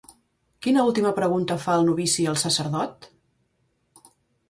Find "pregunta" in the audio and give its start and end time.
1.19-1.59